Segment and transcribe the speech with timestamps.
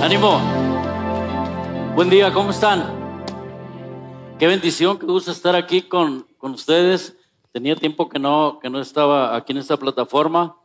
[0.00, 0.40] Ánimo.
[1.94, 2.86] Buen día, ¿cómo están?
[4.38, 7.18] Qué bendición, qué gusto estar aquí con, con ustedes.
[7.52, 10.56] Tenía tiempo que no, que no estaba aquí en esta plataforma.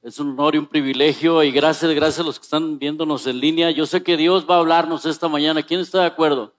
[0.00, 3.40] Es un honor y un privilegio y gracias, gracias a los que están viéndonos en
[3.40, 3.70] línea.
[3.70, 5.62] Yo sé que Dios va a hablarnos esta mañana.
[5.62, 6.54] ¿Quién está de acuerdo?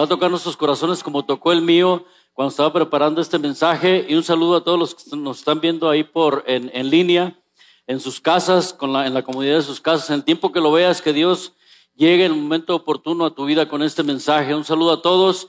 [0.00, 4.06] Va a tocar nuestros corazones como tocó el mío cuando estaba preparando este mensaje.
[4.08, 7.38] Y un saludo a todos los que nos están viendo ahí por, en, en línea
[7.86, 10.08] en sus casas, en la comunidad de sus casas.
[10.10, 11.52] En el tiempo que lo veas, que Dios
[11.94, 14.54] llegue en el momento oportuno a tu vida con este mensaje.
[14.54, 15.48] Un saludo a todos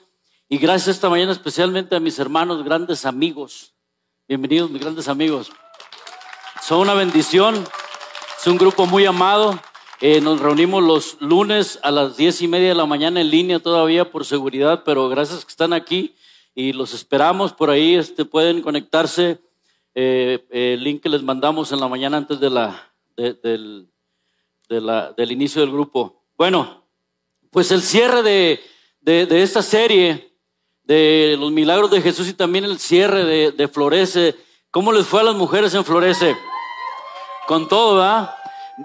[0.50, 3.74] y gracias esta mañana especialmente a mis hermanos, grandes amigos.
[4.28, 5.52] Bienvenidos, mis grandes amigos.
[6.62, 7.64] Son una bendición.
[8.40, 9.60] Es un grupo muy amado.
[10.02, 13.60] Eh, nos reunimos los lunes a las diez y media de la mañana en línea
[13.60, 16.16] todavía por seguridad, pero gracias que están aquí
[16.54, 17.96] y los esperamos por ahí.
[17.96, 19.40] Este, pueden conectarse
[19.96, 23.88] eh, el link que les mandamos en la mañana antes de la, del,
[24.68, 26.22] del inicio del grupo.
[26.38, 26.86] Bueno,
[27.50, 28.60] pues el cierre de,
[29.00, 30.36] de, esta serie
[30.84, 34.36] de los milagros de Jesús y también el cierre de, Florece.
[34.72, 36.36] ¿Cómo les fue a las mujeres en Florece?
[37.48, 38.36] Con todo, ¿verdad?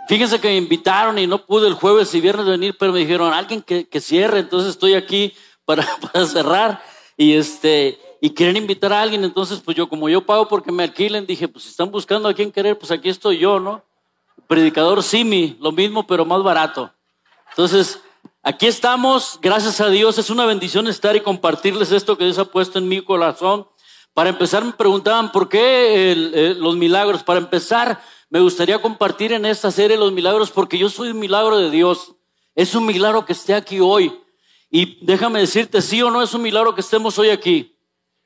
[0.08, 3.32] Fíjense que me invitaron y no pude el jueves y viernes venir, pero me dijeron,
[3.32, 5.34] alguien que, que cierre, entonces estoy aquí
[5.64, 6.82] para, para cerrar.
[7.16, 10.82] Y este, y quieren invitar a alguien, entonces pues yo como yo pago porque me
[10.82, 13.82] alquilen, dije, pues si están buscando a quien querer, pues aquí estoy yo, ¿no?
[14.46, 16.92] Predicador Simi, lo mismo pero más barato.
[17.50, 18.00] Entonces,
[18.42, 22.44] aquí estamos, gracias a Dios, es una bendición estar y compartirles esto que Dios ha
[22.44, 23.66] puesto en mi corazón.
[24.12, 27.22] Para empezar, me preguntaban por qué los milagros.
[27.22, 31.58] Para empezar, me gustaría compartir en esta serie los milagros porque yo soy un milagro
[31.58, 32.14] de Dios.
[32.54, 34.12] Es un milagro que esté aquí hoy.
[34.70, 37.76] Y déjame decirte, sí o no es un milagro que estemos hoy aquí.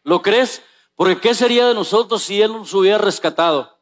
[0.04, 0.62] ¿Lo crees?
[0.94, 3.80] Porque ¿qué sería de nosotros si Él nos hubiera rescatado?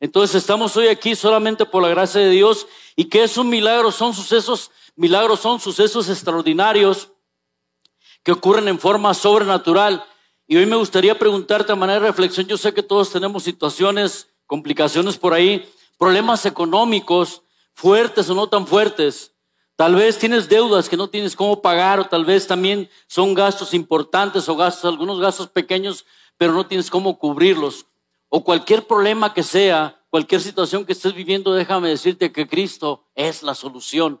[0.00, 2.66] Entonces estamos hoy aquí solamente por la gracia de Dios
[2.96, 7.10] y que es un milagro, son sucesos, milagros son sucesos extraordinarios
[8.22, 10.04] que ocurren en forma sobrenatural.
[10.46, 14.28] Y hoy me gustaría preguntarte a manera de reflexión, yo sé que todos tenemos situaciones,
[14.46, 15.68] complicaciones por ahí,
[15.98, 19.33] problemas económicos, fuertes o no tan fuertes.
[19.76, 23.74] Tal vez tienes deudas que no tienes cómo pagar o tal vez también son gastos
[23.74, 27.86] importantes o gastos, algunos gastos pequeños, pero no tienes cómo cubrirlos.
[28.28, 33.42] O cualquier problema que sea, cualquier situación que estés viviendo, déjame decirte que Cristo es
[33.42, 34.20] la solución.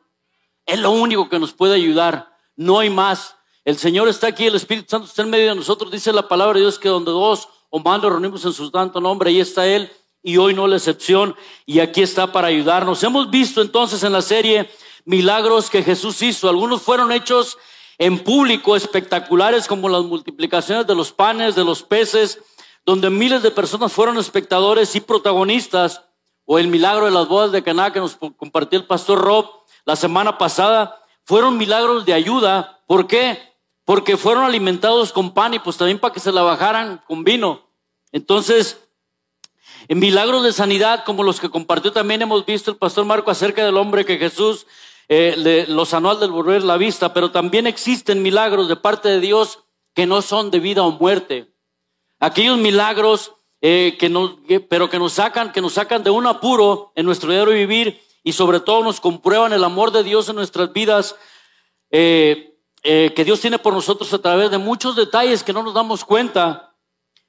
[0.66, 2.36] Es lo único que nos puede ayudar.
[2.56, 3.36] No hay más.
[3.64, 5.90] El Señor está aquí, el Espíritu Santo está en medio de nosotros.
[5.90, 9.00] Dice la palabra de Dios que donde dos o más nos reunimos en su santo
[9.00, 9.90] nombre, ahí está Él
[10.22, 13.02] y hoy no la excepción y aquí está para ayudarnos.
[13.04, 14.68] Hemos visto entonces en la serie
[15.04, 16.48] milagros que Jesús hizo.
[16.48, 17.58] Algunos fueron hechos
[17.98, 22.40] en público, espectaculares, como las multiplicaciones de los panes, de los peces,
[22.84, 26.02] donde miles de personas fueron espectadores y protagonistas,
[26.46, 29.48] o el milagro de las bodas de Caná que nos compartió el pastor Rob
[29.86, 32.82] la semana pasada, fueron milagros de ayuda.
[32.86, 33.38] ¿Por qué?
[33.84, 37.70] Porque fueron alimentados con pan y pues también para que se la bajaran con vino.
[38.12, 38.78] Entonces,
[39.88, 43.64] en milagros de sanidad, como los que compartió también hemos visto el pastor Marco acerca
[43.64, 44.66] del hombre que Jesús
[45.08, 49.60] eh, los anuales del volver la vista, pero también existen milagros de parte de Dios
[49.94, 51.52] que no son de vida o muerte.
[52.20, 53.32] Aquellos milagros
[53.66, 54.34] eh, que nos,
[54.68, 58.32] pero que nos sacan, que nos sacan de un apuro en nuestro diario vivir y
[58.32, 61.16] sobre todo nos comprueban el amor de Dios en nuestras vidas,
[61.90, 65.72] eh, eh, que Dios tiene por nosotros a través de muchos detalles que no nos
[65.72, 66.74] damos cuenta.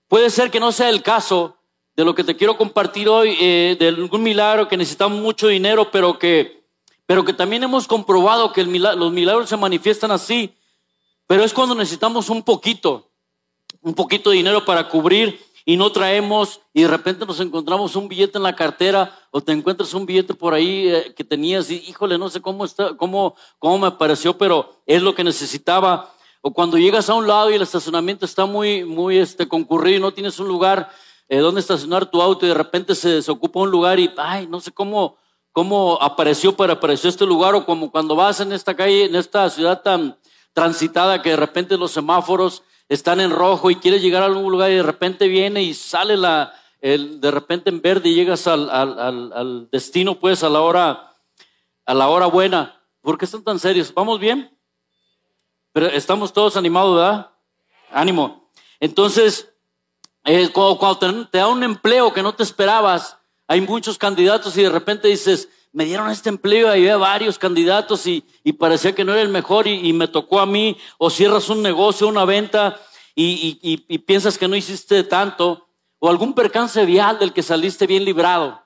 [0.09, 1.55] Puede ser que no sea el caso
[1.95, 3.37] de lo que te quiero compartir hoy,
[3.75, 6.64] de algún milagro que necesitamos mucho dinero, pero que
[7.05, 10.55] pero que también hemos comprobado que los milagros se manifiestan así,
[11.27, 13.11] pero es cuando necesitamos un poquito,
[13.81, 18.07] un poquito de dinero para cubrir y no traemos y de repente nos encontramos un
[18.07, 21.77] billete en la cartera o te encuentras un billete por ahí eh, que tenías y
[21.87, 26.11] híjole, no sé cómo está, cómo, cómo me pareció, pero es lo que necesitaba.
[26.41, 30.01] O cuando llegas a un lado y el estacionamiento está muy, muy este, concurrido y
[30.01, 30.91] no tienes un lugar
[31.27, 34.59] eh, donde estacionar tu auto y de repente se desocupa un lugar y, ay, no
[34.59, 35.17] sé cómo,
[35.55, 39.49] cómo apareció para apareció este lugar o como cuando vas en esta calle, en esta
[39.49, 40.17] ciudad tan
[40.51, 44.69] transitada que de repente los semáforos están en rojo y quieres llegar a algún lugar
[44.69, 48.69] y de repente viene y sale la, el, de repente en verde y llegas al,
[48.69, 48.99] al,
[49.31, 51.13] al, destino pues a la hora,
[51.85, 52.81] a la hora buena.
[52.99, 53.93] ¿Por qué están tan serios?
[53.93, 54.53] ¿Vamos bien?
[55.71, 57.31] Pero estamos todos animados, ¿verdad?
[57.91, 58.51] Ánimo.
[58.81, 59.53] Entonces,
[60.25, 64.63] eh, cuando, cuando te da un empleo que no te esperabas, hay muchos candidatos y
[64.63, 68.23] de repente dices, me dieron este empleo, y había varios candidatos y,
[68.57, 72.07] parecía que no era el mejor y, me tocó a mí, o cierras un negocio,
[72.07, 72.79] una venta
[73.13, 75.67] y, y, piensas que no hiciste tanto,
[75.99, 78.63] o algún percance vial del que saliste bien librado.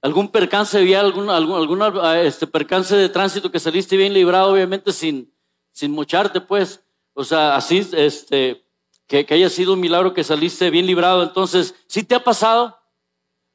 [0.00, 4.52] algún percance vial, algún, algún, alguna, ah, este, percance de tránsito que saliste bien librado,
[4.52, 5.34] obviamente sin,
[5.72, 6.84] sin mocharte, pues.
[7.14, 8.64] O sea, así, este,
[9.08, 11.24] que, que haya sido un milagro que saliste bien librado.
[11.24, 12.78] Entonces, ¿sí te ha pasado?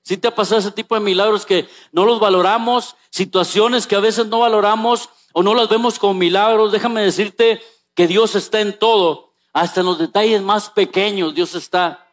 [0.04, 2.96] ¿Sí te ha pasado ese tipo de milagros que no los valoramos?
[3.10, 6.72] Situaciones que a veces no valoramos o no las vemos como milagros.
[6.72, 7.62] Déjame decirte
[7.94, 12.08] que Dios está en todo, hasta en los detalles más pequeños, Dios está.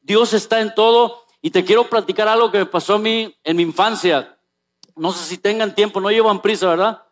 [0.00, 3.56] Dios está en todo y te quiero platicar algo que me pasó a mí en
[3.56, 4.38] mi infancia.
[4.94, 7.02] No sé si tengan tiempo, no llevan prisa, ¿verdad?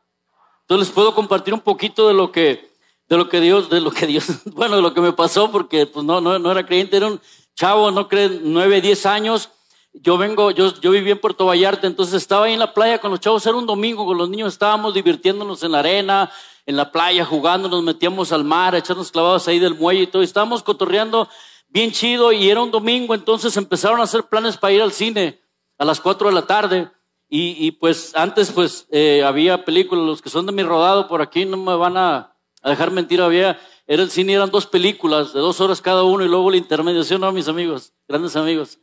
[0.63, 2.71] Entonces les puedo compartir un poquito de lo que,
[3.09, 5.87] de lo que Dios, de lo que Dios, bueno, de lo que me pasó, porque
[5.87, 7.21] pues no, no, no era creyente, era un
[7.55, 9.51] chavo, no creen, nueve, diez años.
[9.95, 13.11] Yo vengo, yo, yo viví en Puerto Vallarta, entonces estaba ahí en la playa con
[13.11, 16.31] los chavos, era un domingo, con los niños estábamos divirtiéndonos en la arena,
[16.67, 20.23] en la playa, jugando, nos metíamos al mar, echarnos clavados ahí del muelle y todo,
[20.23, 21.29] y estábamos cotorreando
[21.69, 25.41] bien chido y era un domingo, entonces empezaron a hacer planes para ir al cine
[25.79, 26.91] a las 4 de la tarde.
[27.37, 31.45] Y, pues antes pues eh, había películas, los que son de mi rodado por aquí
[31.45, 33.59] no me van a, dejar mentir, había,
[33.89, 37.21] era el cine, eran dos películas de dos horas cada uno y luego la intermediación,
[37.21, 38.79] no, mis amigos, grandes amigos.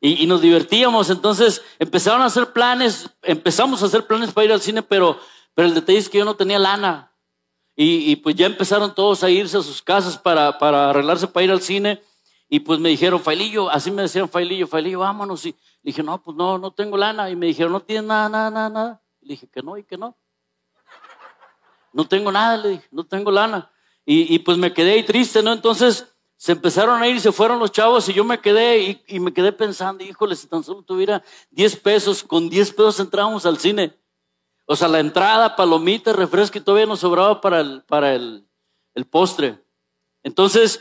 [0.00, 4.52] Y, y, nos divertíamos, entonces empezaron a hacer planes, empezamos a hacer planes para ir
[4.52, 5.18] al cine, pero,
[5.54, 7.08] pero el detalle es que yo no tenía lana.
[7.80, 11.52] Y, pues ya empezaron todos a irse a sus casas para, para arreglarse para ir
[11.52, 12.02] al cine.
[12.48, 15.46] Y pues me dijeron, Failillo, así me decían, Failillo, Failillo, vámonos.
[15.46, 17.30] Y dije, no, pues no, no tengo lana.
[17.30, 19.02] Y me dijeron, no tienes nada, nada, nada, nada.
[19.20, 20.16] Le dije que no y que no.
[21.92, 23.70] No tengo nada, le dije, no tengo lana.
[24.04, 25.52] Y, y pues me quedé ahí triste, ¿no?
[25.52, 29.18] Entonces se empezaron a ir, se fueron los chavos y yo me quedé y, y
[29.18, 31.20] me quedé pensando, híjole, si tan solo tuviera
[31.50, 33.98] 10 pesos, con 10 pesos entrábamos al cine.
[34.64, 38.46] O sea, la entrada, palomitas, refresco y todavía nos sobraba para el, para el,
[39.10, 39.58] postre.
[40.22, 40.80] Entonces,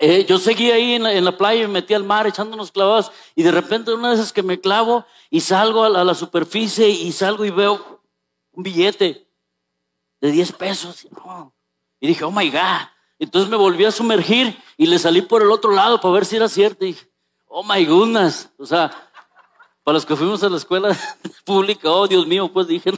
[0.00, 2.72] eh, yo seguí ahí en la, en la, playa y me metí al mar echándonos
[2.72, 6.88] clavados y de repente una de esas que me clavo y salgo a la, superficie
[6.88, 8.02] y salgo y veo
[8.50, 9.28] un billete
[10.20, 11.06] de 10 pesos.
[12.00, 12.95] Y dije, oh my God.
[13.18, 16.36] Entonces me volví a sumergir y le salí por el otro lado para ver si
[16.36, 16.84] era cierto.
[16.84, 17.10] Y dije,
[17.46, 18.50] oh my goodness.
[18.58, 18.90] O sea,
[19.82, 20.96] para los que fuimos a la escuela
[21.44, 22.92] pública, oh Dios mío, pues dije.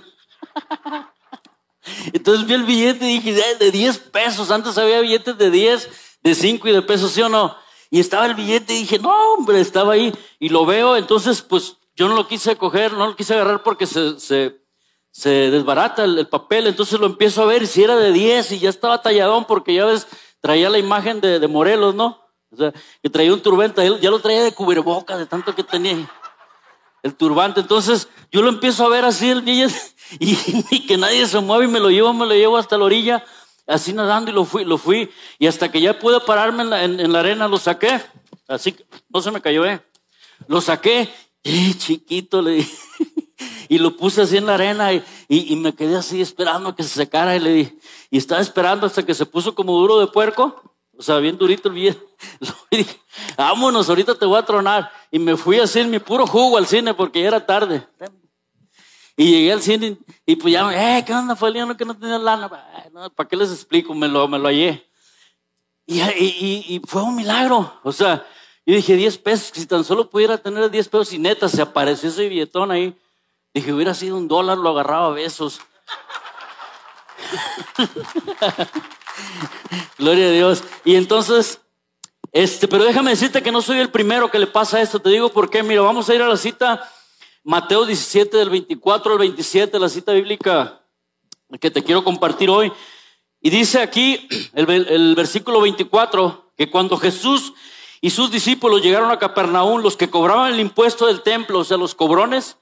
[2.13, 4.51] Entonces vi el billete y dije, de 10 pesos.
[4.51, 7.57] Antes había billetes de 10, de 5 y de pesos, ¿sí o no?
[7.91, 10.13] Y estaba el billete y dije, no, hombre, estaba ahí.
[10.39, 13.87] Y lo veo, entonces, pues yo no lo quise coger, no lo quise agarrar porque
[13.87, 14.61] se, se,
[15.19, 16.69] se desbarata el, papel.
[16.69, 19.85] Entonces lo empiezo a ver si era de 10 y ya estaba talladón porque ya
[19.85, 20.07] ves,
[20.41, 22.25] traía la imagen de, de Morelos, ¿no?
[22.53, 22.73] O sea,
[23.03, 26.09] que traía un turbante, ya lo traía de cubreboca de tanto que tenía
[27.03, 27.59] el turbante.
[27.59, 29.75] Entonces yo lo empiezo a ver así el billete
[30.21, 33.25] y, que nadie se mueve y me lo llevo, me lo llevo hasta la orilla,
[33.67, 35.11] así nadando y lo fui, lo fui.
[35.41, 38.01] Y hasta que ya pude pararme en la, arena, lo saqué.
[38.47, 39.83] Así que no se me cayó, ¿eh?
[40.47, 41.13] Lo saqué
[41.43, 42.77] y chiquito le dije.
[43.69, 46.89] Y lo puse así en la arena y, y, me quedé así esperando que se
[46.89, 47.79] secara y le dije,
[48.11, 50.63] y estaba esperando hasta que se puso como duro de puerco.
[50.97, 52.03] O sea, bien durito el billete.
[52.71, 53.01] Y dije,
[53.37, 54.91] vámonos, ahorita te voy a tronar.
[55.11, 57.87] Y me fui a hacer mi puro jugo al cine porque ya era tarde.
[59.17, 61.77] Y llegué al cine y pues ya, eh, ¿qué onda, Feliano?
[61.77, 62.49] Que no tenía lana.
[63.15, 63.95] ¿Para qué les explico?
[63.95, 64.87] Me lo, me lo hallé.
[65.87, 67.81] Y, y, y, fue un milagro.
[67.83, 68.27] O sea,
[68.67, 72.11] yo dije, 10 pesos, si tan solo pudiera tener 10 pesos y neta, se apareció
[72.11, 72.95] ese billetón ahí.
[73.59, 75.61] Dije, hubiera sido un dólar, lo agarraba a besos.
[79.99, 80.63] Gloria a Dios.
[80.85, 81.61] Y entonces,
[82.31, 85.01] este, pero déjame decirte que no soy el primero que le pasa esto.
[85.01, 85.65] Te digo por qué.
[85.65, 86.89] Mira, vamos a ir a la cita
[87.43, 90.81] Mateo 17 del 24 al 27, la cita bíblica
[91.61, 92.73] que te quiero compartir hoy.
[93.41, 97.55] Y dice aquí el, el versículo 24 que cuando Jesús
[98.01, 101.77] y sus discípulos llegaron a Capernaum, los que cobraban el impuesto del templo, o sea,
[101.77, 102.58] los cobrones,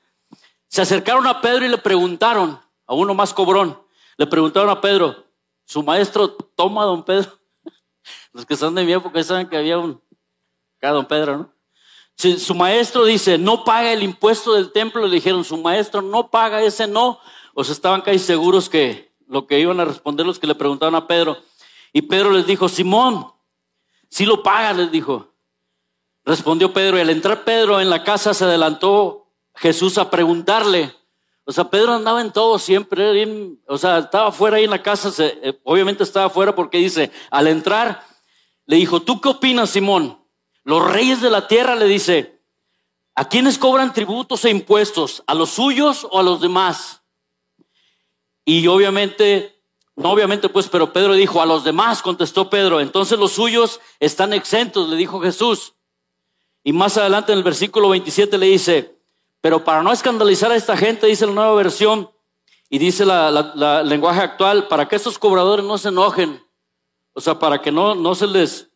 [0.77, 3.81] se acercaron a Pedro y le preguntaron, a uno más cobrón,
[4.19, 5.25] le preguntaron a Pedro,
[5.65, 7.33] su maestro toma a don Pedro.
[8.35, 10.03] Los que son de mi época saben que había un,
[10.79, 11.53] cada don Pedro, ¿no?
[12.15, 16.31] Si su maestro dice, no paga el impuesto del templo, le dijeron, su maestro no
[16.31, 17.21] paga ese no,
[17.55, 20.95] o se estaban casi seguros que lo que iban a responder los que le preguntaban
[20.95, 21.39] a Pedro.
[21.95, 23.33] Y Pedro les dijo, Simón,
[24.11, 25.33] si lo paga, les dijo.
[26.27, 29.26] Respondió Pedro, y al entrar Pedro en la casa se adelantó
[29.57, 30.95] Jesús a preguntarle,
[31.45, 35.13] o sea, Pedro andaba en todo siempre, o sea, estaba fuera ahí en la casa,
[35.19, 38.05] eh, obviamente estaba fuera porque dice, al entrar,
[38.67, 40.21] le dijo, ¿tú qué opinas, Simón?
[40.65, 42.43] Los reyes de la tierra le dice,
[43.15, 45.23] ¿a quiénes cobran tributos e impuestos?
[45.29, 47.03] ¿A los suyos o a los demás?
[48.45, 49.63] Y obviamente,
[49.95, 54.33] no obviamente pues, pero Pedro dijo, a los demás, contestó Pedro, entonces los suyos están
[54.33, 55.75] exentos, le dijo Jesús.
[56.65, 58.96] Y más adelante en el versículo 27 le dice,
[59.41, 62.11] Pero para no escandalizar a esta gente, dice la nueva versión
[62.69, 66.45] y dice la, lenguaje actual, para que estos cobradores no se enojen,
[67.13, 68.71] o sea, para que no, no se les,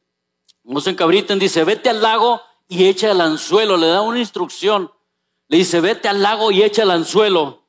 [0.62, 4.92] no se encabriten, dice, vete al lago y echa el anzuelo, le da una instrucción,
[5.48, 7.66] le dice, vete al lago y echa el anzuelo,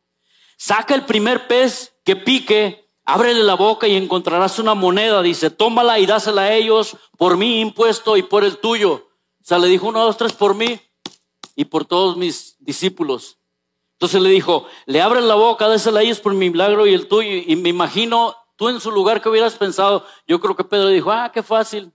[0.57, 5.97] saca el primer pez que pique, ábrele la boca y encontrarás una moneda, dice, tómala
[5.97, 9.07] y dásela a ellos por mi impuesto y por el tuyo.
[9.41, 10.79] O sea, le dijo uno, dos, tres por mí
[11.55, 13.37] y por todos mis discípulos.
[14.01, 17.07] Entonces le dijo, le abren la boca, dásela a ellos por mi milagro y el
[17.07, 17.43] tuyo.
[17.45, 21.11] Y me imagino, tú en su lugar que hubieras pensado, yo creo que Pedro dijo,
[21.11, 21.91] ah, qué fácil,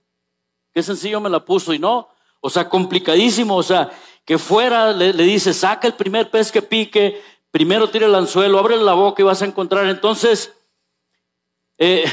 [0.73, 1.73] qué sencillo me la puso.
[1.73, 2.07] Y no,
[2.39, 3.91] o sea, complicadísimo, o sea,
[4.23, 7.21] que fuera, le, dice, saca el primer pez que pique,
[7.51, 9.85] primero tira el anzuelo, abre la boca y vas a encontrar.
[9.87, 10.53] Entonces,
[11.77, 12.05] eh,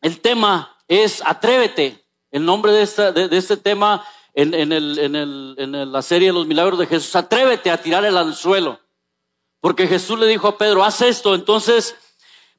[0.00, 2.04] el tema es atrévete.
[2.32, 4.04] El nombre de, esta, de este tema
[4.40, 8.04] en, en, el, en, el, la serie de los milagros de Jesús, atrévete a tirar
[8.04, 8.80] el anzuelo.
[9.60, 11.34] Porque Jesús le dijo a Pedro, haz esto.
[11.34, 11.94] Entonces,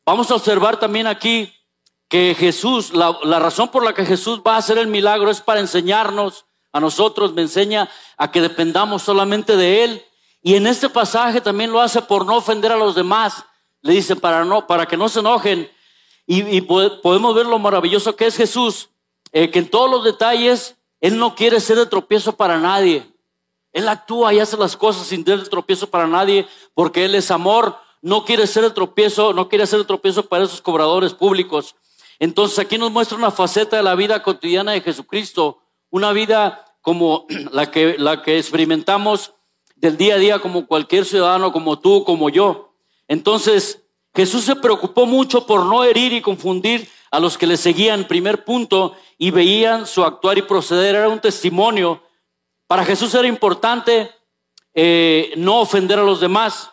[0.05, 1.51] vamos a observar también aquí
[2.07, 5.59] que Jesús, la, razón por la que Jesús va a hacer el milagro es para
[5.59, 10.05] enseñarnos a nosotros, me enseña a que dependamos solamente de Él.
[10.43, 13.43] Y en este pasaje también lo hace por no ofender a los demás.
[13.81, 15.71] Le dice para, no, para que no se enojen.
[16.27, 18.89] Y, y podemos ver lo maravilloso que es Jesús,
[19.31, 23.11] eh, que en todos los detalles él no quiere ser de tropiezo para nadie.
[23.73, 27.31] Él actúa y hace las cosas sin ser de tropiezo para nadie porque Él es
[27.31, 27.75] amor.
[28.01, 31.75] No quiere ser de tropiezo, no quiere ser de tropiezo para esos cobradores públicos.
[32.19, 37.25] Entonces aquí nos muestra una faceta de la vida cotidiana de Jesucristo, una vida como
[37.51, 39.33] la que, la que experimentamos
[39.75, 42.75] del día a día como cualquier ciudadano, como tú, como yo.
[43.07, 43.81] Entonces
[44.13, 48.45] Jesús se preocupó mucho por no herir y confundir a los que le seguían, primer
[48.45, 52.01] punto, y veían su actuar y proceder, era un testimonio.
[52.67, 54.09] Para Jesús era importante
[54.73, 56.71] eh, no ofender a los demás.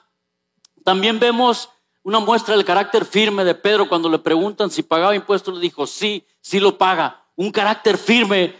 [0.85, 1.68] También vemos
[2.04, 5.88] una muestra del carácter firme de Pedro cuando le preguntan si pagaba impuestos, le dijo,
[5.88, 7.26] sí, sí lo paga.
[7.35, 8.54] Un carácter firme,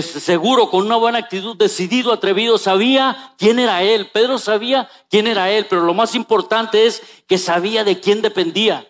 [0.00, 4.10] seguro, con una buena actitud, decidido, atrevido, sabía quién era él.
[4.10, 8.88] Pedro sabía quién era él, pero lo más importante es que sabía de quién dependía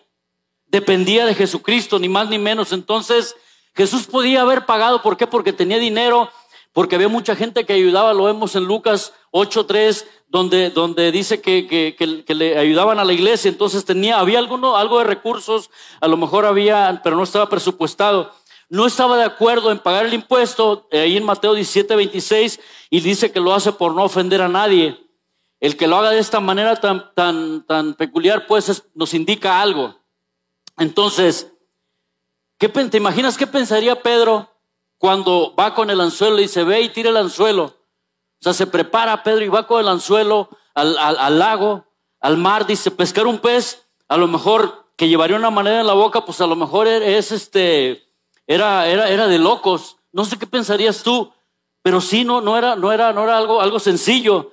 [0.67, 2.71] dependía de Jesucristo, ni más ni menos.
[2.71, 3.35] Entonces,
[3.75, 5.27] Jesús podía haber pagado, ¿por qué?
[5.27, 6.29] Porque tenía dinero,
[6.73, 11.67] porque había mucha gente que ayudaba, lo vemos en Lucas 8.3, donde, donde dice que,
[11.67, 11.95] que,
[12.25, 15.69] que, le ayudaban a la iglesia, entonces tenía, había alguno, algo de recursos,
[16.01, 18.33] a lo mejor había, pero no estaba presupuestado.
[18.69, 22.59] No estaba de acuerdo en pagar el impuesto, eh, ahí en Mateo 17.26,
[22.89, 24.99] y dice que lo hace por no ofender a nadie.
[25.59, 29.95] El que lo haga de esta manera tan, tan, tan peculiar, pues nos indica algo.
[30.77, 31.51] Entonces,
[32.59, 34.49] ¿qué, ¿te imaginas qué pensaría Pedro
[34.99, 37.63] cuando va con el anzuelo y se ve y tira el anzuelo?
[37.65, 41.85] O sea, se prepara Pedro y va con el anzuelo al, lago,
[42.19, 45.93] al mar, dice, pescar un pez, a lo mejor que llevaría una moneda en la
[45.93, 48.07] boca, pues a lo mejor e-, es este,
[48.45, 49.97] era, era, era de locos.
[50.11, 51.33] No sé qué pensarías tú,
[51.81, 54.51] pero sí, no, no era, no era, no era algo, algo sencillo.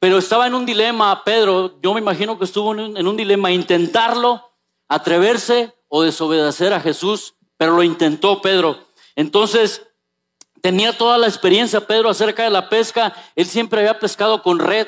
[0.00, 4.51] Pero estaba en un dilema, Pedro, yo me imagino que estuvo en un dilema, intentarlo
[4.94, 8.78] atreverse o desobedecer a Jesús, pero lo intentó Pedro.
[9.16, 9.86] Entonces,
[10.60, 13.14] tenía toda la experiencia Pedro acerca de la pesca.
[13.34, 14.86] Él siempre había pescado con red.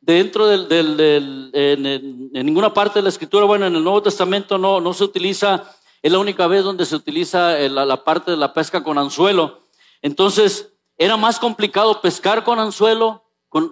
[0.00, 4.92] Dentro del, en, ninguna parte de la escritura, bueno, en el Nuevo Testamento no, no
[4.92, 5.62] se utiliza,
[6.02, 9.60] es la única vez donde se utiliza la, la parte de la pesca con anzuelo.
[10.02, 13.22] Entonces, era más complicado pescar con anzuelo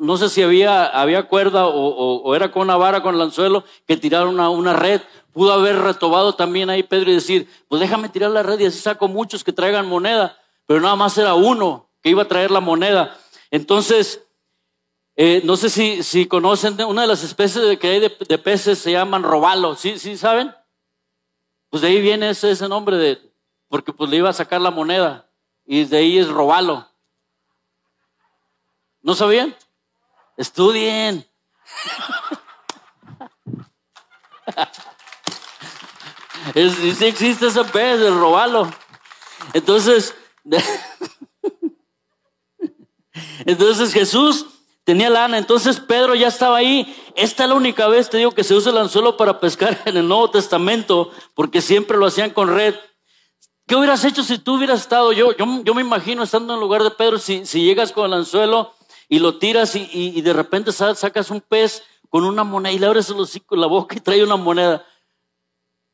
[0.01, 3.97] no sé si había, había cuerda o, era con una vara con el anzuelo que
[3.97, 5.01] tirar una, una red.
[5.33, 8.79] Pudo haber retobado también ahí Pedro y decir, pues déjame tirar la red y así
[8.79, 10.37] saco muchos que traigan moneda.
[10.67, 13.17] Pero nada más era uno que iba a traer la moneda.
[13.51, 14.25] Entonces,
[15.17, 18.93] eh, no sé si, si conocen, una de las especies que hay de, peces se
[18.93, 19.75] llaman robalo.
[19.77, 20.55] ¿Sí, ¿Sí saben?
[21.69, 23.33] Pues de ahí viene ese, ese nombre de,
[23.69, 25.31] porque pues le iba a sacar la moneda.
[25.65, 26.89] Y de ahí es robalo.
[29.03, 29.55] ¿No sabían?
[30.37, 31.25] Estudien.
[36.55, 38.71] Es, existe ese pez, el robalo.
[39.53, 40.15] Entonces,
[43.47, 44.47] entonces Jesús
[44.85, 45.39] tenía lana.
[45.39, 46.97] Entonces Pedro ya estaba ahí.
[47.15, 49.97] Esta es la única vez, te digo, que se usa el anzuelo para pescar en
[49.97, 52.75] el Nuevo Testamento, porque siempre lo hacían con red.
[53.67, 55.37] ¿Qué hubieras hecho si tú hubieras estado yo?
[55.37, 58.75] Yo, me imagino estando en lugar de Pedro, si, si llegas con el anzuelo
[59.09, 63.09] y lo tiras y, de repente sacas un pez con una moneda y le abres
[63.11, 64.85] el hocico la boca y trae una moneda.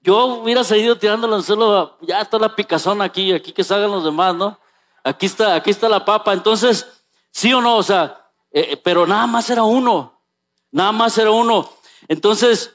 [0.06, 4.04] Yo hubiera seguido tirando el anzuelo, ya está la picazón aquí, aquí que salgan los
[4.04, 4.56] demás, ¿no?
[5.02, 6.32] Aquí está, aquí está la papa.
[6.32, 6.86] Entonces,
[7.32, 10.22] sí o no, o sea, eh, pero nada más era uno,
[10.70, 11.68] nada más era uno.
[12.06, 12.72] Entonces,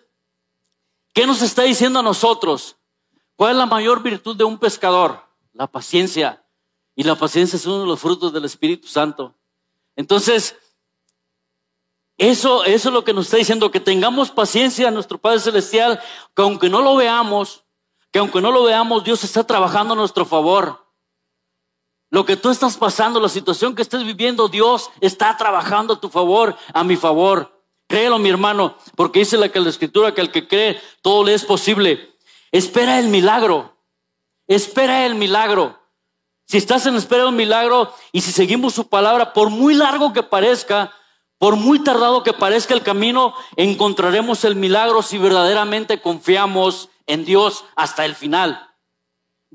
[1.14, 2.76] ¿qué nos está diciendo a nosotros?
[3.38, 5.24] ¿Cuál es la mayor virtud de un pescador?
[5.54, 6.44] La paciencia.
[6.98, 9.36] Y la paciencia es uno de los frutos del Espíritu Santo.
[9.96, 10.58] Entonces,
[12.22, 16.00] eso, eso es lo que nos está diciendo, que tengamos paciencia a nuestro Padre Celestial,
[16.36, 17.64] que aunque no lo veamos,
[18.12, 20.86] que aunque no lo veamos, Dios está trabajando a nuestro favor.
[22.12, 26.10] Lo que tú estás pasando, la situación que estés viviendo, Dios está trabajando a tu
[26.10, 27.60] favor, a mi favor.
[27.88, 31.44] Créelo, mi hermano, porque dice la, la escritura que al que cree todo le es
[31.44, 32.16] posible.
[32.52, 33.76] Espera el milagro.
[34.46, 35.80] Espera el milagro.
[36.46, 40.14] Si estás en espera de un milagro y si seguimos su palabra, por muy largo
[40.14, 40.94] que parezca,
[41.42, 47.66] por muy tardado que parezca el camino, encontraremos el milagro si verdaderamente confiamos en Dios
[47.76, 48.70] hasta el final.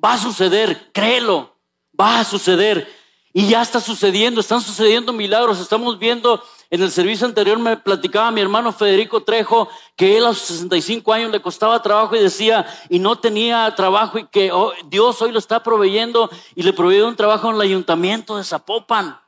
[0.03, 1.57] Va a suceder, créelo
[1.97, 2.93] va a suceder.
[3.33, 5.61] Y ya está sucediendo, están sucediendo milagros.
[5.61, 10.31] Estamos viendo en el servicio anterior, me platicaba mi hermano Federico Trejo que él a
[10.31, 14.73] los 65 años le costaba trabajo y decía, y no tenía trabajo y que oh,
[14.87, 19.21] Dios hoy lo está proveyendo y le proveyó un trabajo en el ayuntamiento de Zapopan.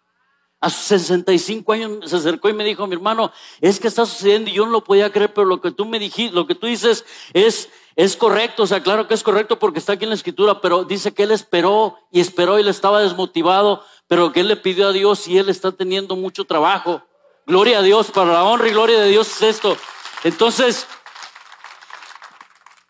[0.61, 4.50] A sus 65 años se acercó y me dijo, mi hermano, es que está sucediendo
[4.50, 6.67] y yo no lo podía creer, pero lo que tú me dijiste, lo que tú
[6.67, 10.17] dices es, es correcto, o sea, claro que es correcto porque está aquí en la
[10.17, 14.49] escritura, pero dice que él esperó y esperó y le estaba desmotivado, pero que él
[14.49, 17.03] le pidió a Dios y él está teniendo mucho trabajo.
[17.47, 19.77] Gloria a Dios, para la honra y gloria de Dios es esto.
[20.25, 20.88] Entonces,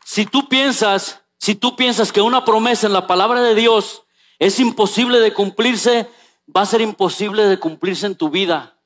[0.05, 4.05] si tú piensas, si tú piensas que una promesa en la palabra de Dios
[4.39, 6.09] es imposible de cumplirse,
[6.55, 8.77] va a ser imposible de cumplirse en tu vida.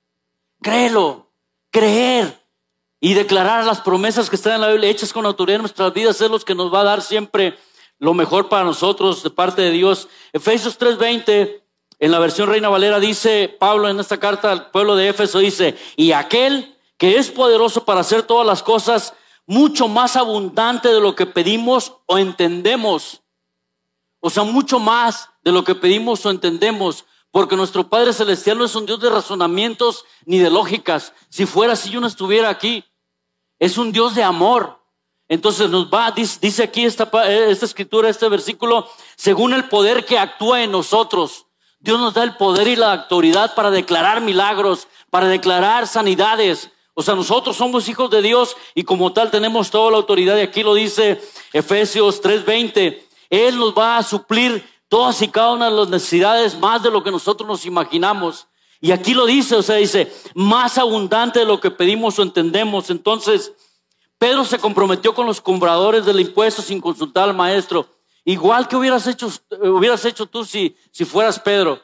[0.61, 1.31] Créelo,
[1.71, 2.43] creer
[3.01, 6.21] y declarar las promesas que están en la Biblia hechas con autoridad en nuestras vidas
[6.21, 7.59] es lo que nos va a dar siempre
[7.99, 10.09] lo mejor para nosotros de parte de Dios.
[10.33, 11.63] Efesios 3:20,
[11.99, 15.77] en la versión Reina Valera, dice Pablo en esta carta al pueblo de Éfeso, dice,
[15.97, 19.15] y aquel que es poderoso para hacer todas las cosas
[19.47, 23.23] mucho más abundante de lo que pedimos o entendemos.
[24.21, 27.05] O sea, mucho más de lo que pedimos o entendemos.
[27.33, 31.15] Porque nuestro Padre Celestial no es un Dios de razonamientos ni de lógicas.
[31.31, 32.85] Si fuera así, yo no estuviera aquí.
[33.59, 34.79] Es un Dios de amor.
[35.29, 40.63] Entonces nos va, dice aquí esta, esta escritura, este versículo, según el poder que actúa
[40.63, 41.47] en nosotros.
[41.81, 46.71] Dios nos da el poder y la autoridad para declarar milagros, para declarar sanidades.
[46.95, 50.37] O sea, nosotros somos hijos de Dios y como tal tenemos toda la autoridad.
[50.37, 51.23] Y aquí lo dice
[51.55, 53.03] Efesios 3:20.
[53.31, 57.03] Él nos va a suplir todas y cada una de las necesidades más de lo
[57.03, 58.47] que nosotros nos imaginamos.
[58.79, 62.91] Y aquí lo dice, o sea, dice, más abundante de lo que pedimos o entendemos.
[62.91, 63.55] Entonces,
[64.19, 67.87] Pedro se comprometió con los compradores del impuesto sin consultar al maestro.
[68.27, 71.81] Igual que hubieras hecho, hubieras hecho tú si, si fueras Pedro.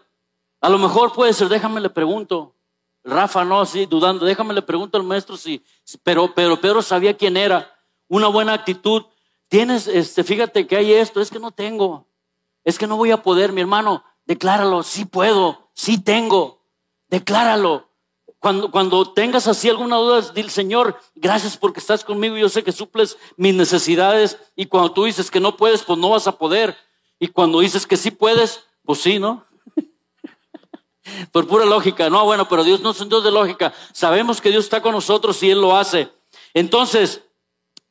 [0.60, 2.56] A lo mejor puede ser, déjame le pregunto.
[3.04, 5.64] Rafa no, sí, dudando, déjame le pregunto al maestro si,
[6.02, 7.74] pero, pero Pedro sabía quién era.
[8.06, 9.06] Una buena actitud.
[9.48, 12.07] Tienes, este, fíjate que hay esto, es que no tengo
[12.68, 16.60] es que no voy a poder, mi hermano, decláralo, sí puedo, sí tengo,
[17.08, 17.88] decláralo.
[18.40, 22.72] Cuando, cuando tengas así alguna duda, dile, Señor, gracias porque estás conmigo, yo sé que
[22.72, 26.76] suples mis necesidades y cuando tú dices que no puedes, pues no vas a poder.
[27.18, 29.46] Y cuando dices que sí puedes, pues sí, ¿no?
[31.32, 33.72] Por pura lógica, no, bueno, pero Dios no es un Dios de lógica.
[33.94, 36.12] Sabemos que Dios está con nosotros y Él lo hace.
[36.52, 37.22] Entonces,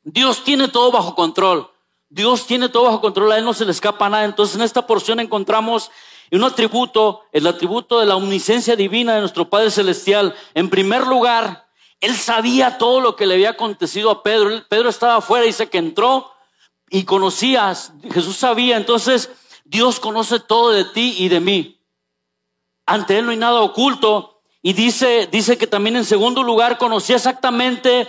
[0.04, 1.68] Dios tiene todo bajo control.
[2.10, 4.26] Dios tiene todo bajo control, a Él no se le escapa nada.
[4.26, 5.92] Entonces en esta porción encontramos
[6.32, 10.36] un atributo, el atributo de la omnisciencia divina de nuestro Padre Celestial.
[10.54, 11.68] En primer lugar,
[12.00, 14.64] Él sabía todo lo que le había acontecido a Pedro.
[14.70, 16.32] Pedro estaba afuera, dice que entró
[16.90, 17.74] y conocía,
[18.12, 18.78] Jesús sabía.
[18.78, 19.30] Entonces
[19.66, 21.82] Dios conoce todo de ti y de mí.
[22.86, 24.42] Ante Él no hay nada oculto.
[24.62, 28.08] Y dice, dice que también en segundo lugar conocía exactamente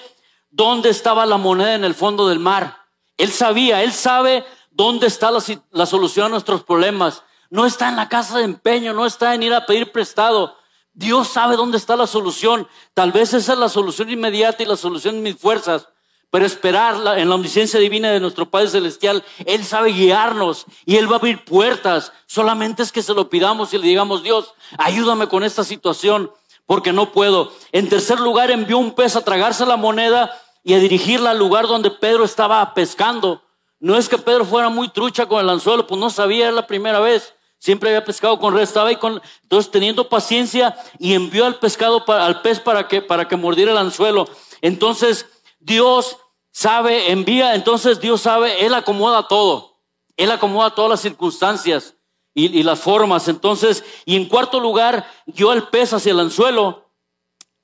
[0.51, 2.88] dónde estaba la moneda en el fondo del mar.
[3.19, 7.25] Él sabía, Él sabe dónde está la, solución a nuestros problemas.
[7.51, 10.57] No está en la casa de empeño, no está en ir a pedir prestado.
[10.95, 12.69] Dios sabe dónde está la solución.
[12.95, 15.89] Tal vez esa es la solución inmediata y la solución en mis fuerzas.
[16.31, 21.11] Pero esperar en la omnisciencia divina de nuestro Padre Celestial, Él sabe guiarnos y Él
[21.11, 22.13] va a abrir puertas.
[22.27, 26.31] Solamente es que se lo pidamos y le digamos, Dios, ayúdame con esta situación
[26.67, 27.51] porque no puedo.
[27.73, 31.67] En tercer lugar, envió un pez a tragarse la moneda y a dirigirla al lugar
[31.67, 33.43] donde Pedro estaba pescando.
[33.81, 36.67] No es que Pedro fuera muy trucha con el anzuelo, pues no sabía, era la
[36.67, 37.33] primera vez.
[37.59, 42.05] Siempre había pescado con red, estaba ahí con, entonces teniendo paciencia y envió al pescado,
[42.05, 44.29] para, al pez para que, para que mordiera el anzuelo.
[44.61, 45.25] Entonces
[45.59, 46.19] Dios
[46.51, 49.79] sabe, envía, entonces Dios sabe, Él acomoda todo.
[50.19, 51.95] Él acomoda todas las circunstancias
[52.35, 53.27] y, las formas.
[53.29, 56.89] Entonces, y en cuarto lugar, guió al pez hacia el anzuelo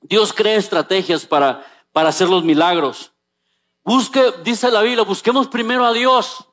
[0.07, 3.13] Dios crea estrategias para, para hacer los milagros.
[3.81, 6.43] Busque, dice la Biblia, busquemos primero a Dios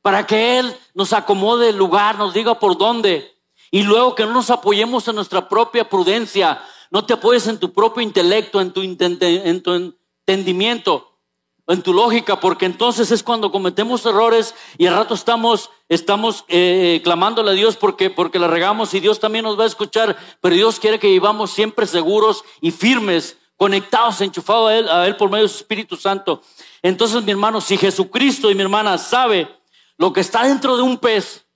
[0.00, 3.36] para que Él nos acomode el lugar, nos diga por dónde.
[3.72, 6.62] Y luego que no nos apoyemos en nuestra propia prudencia,
[6.92, 11.18] no te apoyes en tu propio intelecto, en tu, en tu entendimiento,
[11.66, 17.00] en tu lógica, porque entonces es cuando cometemos errores y al rato estamos, estamos eh,
[17.02, 20.54] clamándole a Dios porque, porque la regamos y Dios también nos va a escuchar, pero
[20.54, 25.30] Dios quiere que vivamos siempre seguros y firmes, conectados, enchufados a Él, a Él por
[25.30, 26.42] medio de su Espíritu Santo.
[26.82, 29.48] Entonces, mi hermano, si Jesucristo y mi hermana sabe
[29.96, 31.46] lo que está dentro de un pez,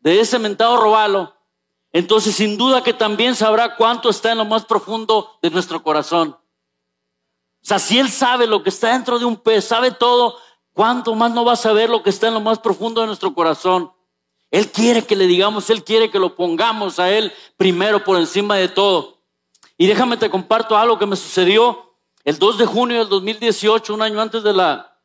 [0.00, 1.34] de ese mentado robalo,
[1.92, 6.36] entonces sin duda que también sabrá cuánto está en lo más profundo de nuestro corazón.
[7.62, 10.36] O sea, si Él sabe lo que está dentro de un pez, sabe todo,
[10.74, 13.32] ¿cuánto más no va a saber lo que está en lo más profundo de nuestro
[13.32, 13.90] corazón?
[14.50, 18.56] Él quiere que le digamos, Él quiere que lo pongamos a Él primero por encima
[18.56, 19.15] de todo.
[19.78, 24.02] Y déjame te comparto algo que me sucedió el 2 de junio del 2018, un
[24.02, 24.98] año antes de, la,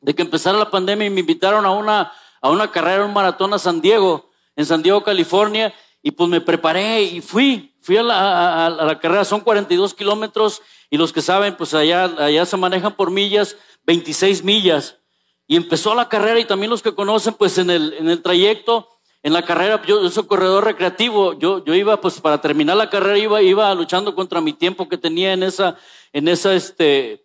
[0.00, 3.54] de que empezara la pandemia, y me invitaron a una, a una carrera, un maratón
[3.54, 8.02] a San Diego, en San Diego, California, y pues me preparé y fui, fui a
[8.02, 12.56] la, a, la carrera, son 42 kilómetros y los que saben, pues allá, allá se
[12.56, 14.98] manejan por millas, 26 millas.
[15.46, 18.88] Y empezó la carrera y también los que conocen, pues en el, en el trayecto,
[19.24, 23.16] en la carrera, yo, yo corredor recreativo, yo, yo iba, pues para terminar la carrera,
[23.16, 25.78] iba, iba luchando contra mi tiempo que tenía en esa,
[26.12, 27.24] en esa, este,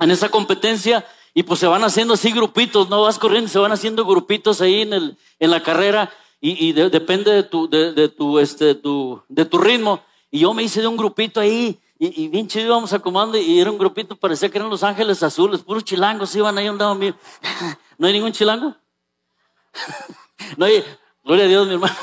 [0.00, 3.70] en esa competencia y pues se van haciendo así grupitos, no vas corriendo, se van
[3.70, 8.74] haciendo grupitos ahí en, el, en la carrera y, depende de tu, de, tu, este,
[8.74, 10.02] tu, de tu ritmo.
[10.32, 13.70] Y yo me hice de un grupito ahí y, bien chido íbamos acomodando y era
[13.70, 16.96] un grupito, parecía que eran los ángeles azules, puros chilangos iban ahí a un lado
[16.96, 17.14] mío.
[17.98, 18.74] ¿No hay ningún chilango?
[20.56, 20.82] no hay,
[21.24, 21.94] gloria a Dios, mi hermano.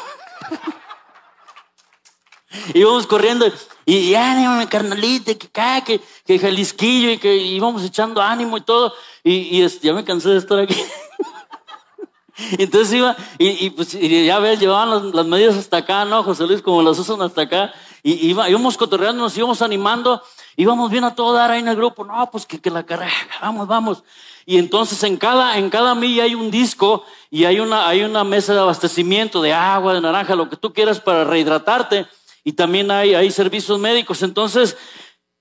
[2.74, 3.46] íbamos corriendo
[3.86, 5.50] y, ánimo, carnalita, que,
[5.86, 8.94] que, que Jalisquillo y que íbamos echando ánimo y todo.
[9.24, 10.76] Y, y ya me cansé de estar aquí.
[12.58, 16.24] Entonces iba, y, pues ya ves, llevaban las, medidas hasta acá, ¿no?
[16.24, 17.74] José Luis, como las usan hasta acá.
[18.04, 20.22] Y iba, íbamos cotorreando, nos íbamos animando,
[20.56, 22.04] íbamos bien a todo dar ahí en el grupo.
[22.04, 24.04] No, pues que, que la carrera, vamos, vamos.
[24.46, 28.24] Y entonces en cada, en cada milla hay un disco y hay una, hay una
[28.24, 32.08] mesa de abastecimiento de agua, de naranja, lo que tú quieras para rehidratarte.
[32.44, 34.24] Y también hay, hay servicios médicos.
[34.24, 34.78] Entonces,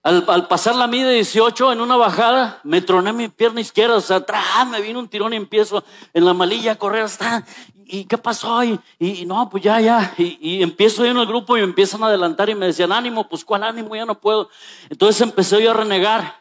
[0.06, 4.18] al, pasar la milla 18 en una bajada, me troné mi pierna izquierda, o sea,
[4.18, 5.82] atrás me vino un tirón y empiezo
[6.14, 7.44] en la malilla a correr hasta,
[7.84, 8.62] ¿y qué pasó?
[8.62, 12.04] Y, y, no, pues ya, ya, y, empiezo yo en el grupo y me empiezan
[12.04, 14.48] a adelantar y me decían, ánimo, pues cuál ánimo, ya no puedo.
[14.88, 16.40] Entonces empecé yo a renegar,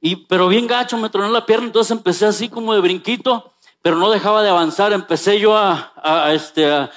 [0.00, 3.52] y, pero bien gacho, me troné la pierna, entonces empecé así como de brinquito,
[3.86, 6.90] pero no dejaba de avanzar, empecé yo a, este, a,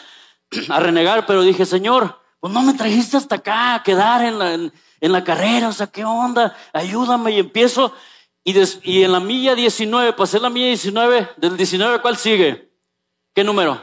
[0.79, 5.67] renegar, pero dije, Señor, pues no me trajiste hasta acá a quedar en la carrera,
[5.67, 6.57] o sea, ¿qué onda?
[6.73, 7.93] Ayúdame y empiezo.
[8.43, 12.71] Y, y en la milla 19, pasé la milla 19, del 19, ¿cuál sigue?
[13.35, 13.79] ¿Qué número?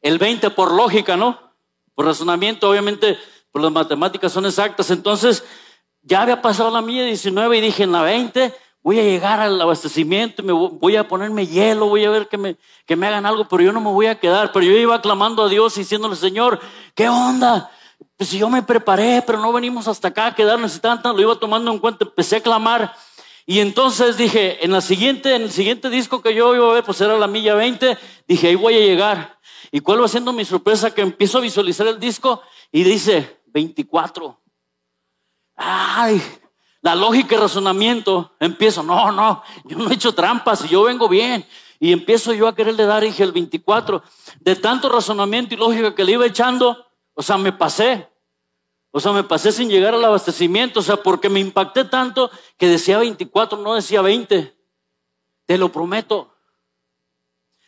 [0.00, 1.52] El 20 por lógica, ¿no?
[1.96, 3.18] Por razonamiento, obviamente,
[3.50, 4.88] por las matemáticas son exactas.
[4.92, 5.42] Entonces,
[6.02, 9.58] ya había pasado la milla 19 y dije, en la 20 voy a llegar al
[9.58, 13.48] abastecimiento, me voy a ponerme hielo, voy a ver que me, que me hagan algo,
[13.48, 14.52] pero yo no me voy a quedar.
[14.52, 16.60] Pero yo iba clamando a Dios diciéndole, Señor,
[16.94, 17.70] ¿qué onda?
[18.18, 21.20] Pues si yo me preparé, pero no venimos hasta acá a quedarnos y tanto, lo
[21.20, 22.94] iba tomando en cuenta, empecé a clamar.
[23.46, 26.84] Y entonces dije, en, la siguiente, en el siguiente disco que yo iba a ver,
[26.84, 27.96] pues era la milla 20,
[28.28, 29.38] dije, ahí voy a llegar.
[29.72, 30.94] ¿Y cuál va siendo mi sorpresa?
[30.94, 34.38] Que empiezo a visualizar el disco y dice 24.
[35.56, 36.22] Ay,
[36.84, 41.08] la lógica y razonamiento, empiezo, no, no, yo no he hecho trampas y yo vengo
[41.08, 41.46] bien.
[41.80, 44.02] Y empiezo yo a quererle dar, dije, el 24.
[44.40, 48.10] De tanto razonamiento y lógica que le iba echando, o sea, me pasé.
[48.90, 50.80] O sea, me pasé sin llegar al abastecimiento.
[50.80, 54.54] O sea, porque me impacté tanto que decía 24, no decía 20.
[55.46, 56.34] Te lo prometo.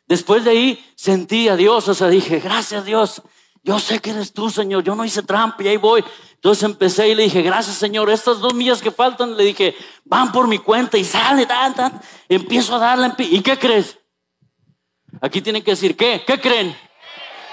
[0.07, 1.89] Después de ahí sentí a Dios.
[1.89, 3.23] O sea, dije, gracias Dios.
[3.67, 4.85] Yo sé que eres tú, Señor.
[4.85, 6.05] Yo no hice trampa y ahí voy.
[6.35, 8.09] Entonces empecé y le dije, gracias, Señor.
[8.09, 9.75] Estas dos millas que faltan, le dije,
[10.05, 13.13] van por mi cuenta y sale, tan, Empiezo a darle.
[13.19, 13.99] ¿Y qué crees?
[15.21, 16.23] Aquí tienen que decir, ¿qué?
[16.25, 16.79] ¿Qué creen?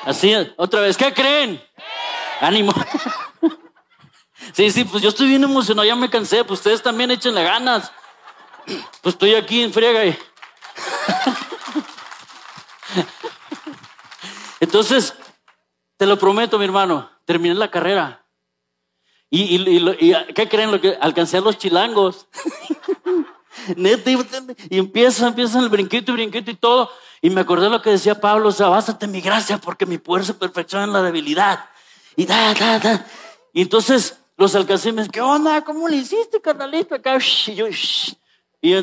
[0.04, 1.60] Así, otra vez, ¿qué creen?
[2.39, 2.71] Ánimo.
[4.52, 7.91] Sí, sí, pues yo estoy bien emocionado, ya me cansé, pues ustedes también échenle ganas.
[9.02, 10.02] Pues estoy aquí en friega.
[14.60, 15.13] Entonces,
[15.97, 18.25] te lo prometo, mi hermano, terminé la carrera.
[19.29, 20.71] ¿Y, y, qué creen?
[20.71, 22.27] Lo que alcancé a los chilangos.
[24.69, 26.89] y empieza, empieza el brinquito y brinquito y todo.
[27.21, 30.25] Y me acordé lo que decía Pablo, o sea, bástate mi gracia porque mi poder
[30.25, 31.65] se perfecciona en la debilidad.
[32.15, 33.08] Y da, da, da.
[33.53, 35.63] Entonces Los alcancé y me ¿qué onda?
[35.63, 36.95] ¿Cómo le hiciste, carnalito?
[37.47, 37.67] Y, yo,
[38.62, 38.75] y,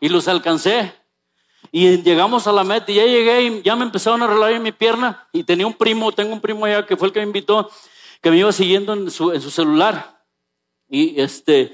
[0.00, 0.94] y los alcancé.
[1.74, 4.62] Y llegamos a la meta y ya llegué y ya me empezaron a arreglar en
[4.62, 5.26] mi pierna.
[5.32, 7.70] Y tenía un primo, tengo un primo allá que fue el que me invitó,
[8.20, 10.22] que me iba siguiendo en su, en su celular.
[10.86, 11.72] Y este,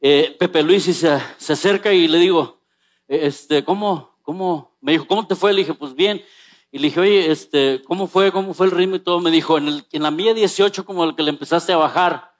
[0.00, 2.62] eh, Pepe Luis se, se, acerca y le digo,
[3.06, 4.78] este, ¿cómo, cómo?
[4.80, 5.52] Me dijo, ¿cómo te fue?
[5.52, 6.24] Le dije, pues bien.
[6.70, 8.32] Y le dije, oye, este, ¿cómo fue?
[8.32, 9.20] ¿Cómo fue el ritmo y todo?
[9.20, 12.32] Me dijo, en, el, en la mía 18 como el que le empezaste a bajar.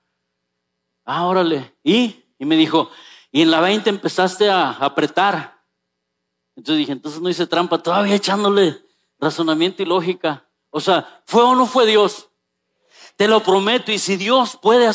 [1.05, 1.75] Ah, órale.
[1.85, 2.17] ¿Y?
[2.39, 2.91] Y me dijo,
[3.31, 5.52] y en la 20 empezaste a apretar.
[6.57, 8.81] Entonces dije, entonces no hice trampa, todavía echándole
[9.19, 10.47] razonamiento y lógica.
[10.71, 12.29] O sea, ¿fue o no fue Dios?
[13.17, 14.91] Te lo prometo, y si Dios puede hacer